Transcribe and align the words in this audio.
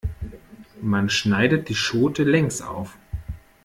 Man 0.81 1.11
schneidet 1.11 1.69
die 1.69 1.75
Schote 1.75 2.23
längs 2.23 2.63
auf. 2.63 2.97